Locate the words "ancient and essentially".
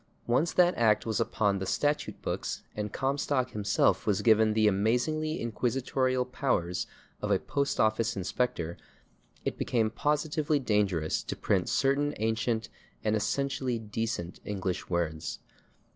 12.17-13.77